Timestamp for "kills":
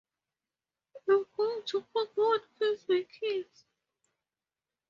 2.57-2.83